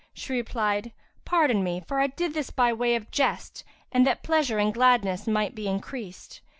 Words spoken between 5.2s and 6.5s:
might be increased."